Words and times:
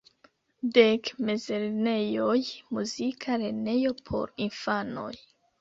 Dek 0.77 1.09
mezlernejoj, 1.27 2.39
muzika 2.79 3.39
lernejo 3.45 3.95
por 4.11 4.37
infanoj. 4.49 5.13